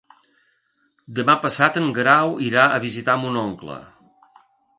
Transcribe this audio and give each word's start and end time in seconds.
Demà 1.19 1.35
passat 1.43 1.77
en 1.81 1.91
Guerau 1.99 2.33
irà 2.47 2.65
a 2.71 2.81
visitar 2.87 3.19
mon 3.27 3.39
oncle. 3.45 3.79